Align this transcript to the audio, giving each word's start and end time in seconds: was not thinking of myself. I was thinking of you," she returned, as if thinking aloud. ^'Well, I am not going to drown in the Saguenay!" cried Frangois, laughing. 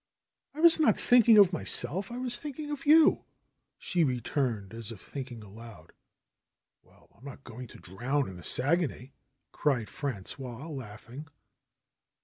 was 0.55 0.79
not 0.79 0.97
thinking 0.97 1.37
of 1.37 1.53
myself. 1.53 2.11
I 2.11 2.17
was 2.17 2.35
thinking 2.39 2.71
of 2.71 2.87
you," 2.87 3.23
she 3.77 4.03
returned, 4.03 4.73
as 4.73 4.91
if 4.91 4.99
thinking 4.99 5.43
aloud. 5.43 5.93
^'Well, 6.83 7.07
I 7.13 7.17
am 7.19 7.23
not 7.23 7.43
going 7.43 7.67
to 7.67 7.77
drown 7.79 8.27
in 8.27 8.35
the 8.35 8.43
Saguenay!" 8.43 9.11
cried 9.51 9.89
Frangois, 9.89 10.69
laughing. 10.75 11.27